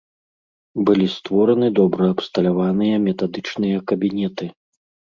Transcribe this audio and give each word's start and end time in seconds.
Былі 0.89 1.07
створаны 1.17 1.67
добра 1.81 2.03
абсталяваныя 2.15 2.95
метадычныя 3.07 3.77
кабінеты. 3.93 4.45